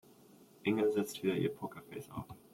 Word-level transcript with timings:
Inge 0.65 0.89
setzte 0.91 1.21
wieder 1.21 1.35
ihr 1.35 1.53
Pokerface 1.53 2.09
auf. 2.09 2.25